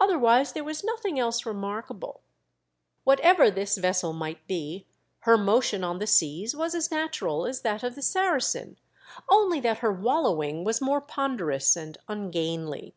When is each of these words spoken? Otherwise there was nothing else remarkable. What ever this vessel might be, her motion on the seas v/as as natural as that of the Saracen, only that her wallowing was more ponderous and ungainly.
Otherwise 0.00 0.52
there 0.52 0.64
was 0.64 0.82
nothing 0.82 1.16
else 1.16 1.46
remarkable. 1.46 2.22
What 3.04 3.20
ever 3.20 3.52
this 3.52 3.76
vessel 3.78 4.12
might 4.12 4.44
be, 4.48 4.84
her 5.20 5.38
motion 5.38 5.84
on 5.84 6.00
the 6.00 6.08
seas 6.08 6.54
v/as 6.54 6.74
as 6.74 6.90
natural 6.90 7.46
as 7.46 7.60
that 7.60 7.84
of 7.84 7.94
the 7.94 8.02
Saracen, 8.02 8.78
only 9.28 9.60
that 9.60 9.78
her 9.78 9.92
wallowing 9.92 10.64
was 10.64 10.80
more 10.80 11.00
ponderous 11.00 11.76
and 11.76 11.98
ungainly. 12.08 12.96